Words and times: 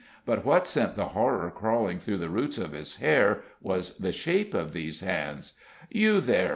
But 0.25 0.43
what 0.43 0.65
sent 0.65 0.95
the 0.95 1.09
horror 1.09 1.51
crawling 1.55 1.99
through 1.99 2.17
the 2.17 2.29
roots 2.29 2.57
of 2.57 2.71
his 2.71 2.95
hair 2.95 3.43
was 3.61 3.99
the 3.99 4.11
shape 4.11 4.55
of 4.55 4.73
these 4.73 5.01
hands. 5.01 5.53
"You 5.91 6.19
there!" 6.19 6.49